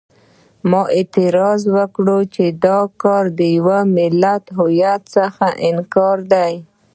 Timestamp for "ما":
0.69-0.81